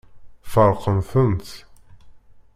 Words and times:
Feṛqen-tent. 0.51 1.47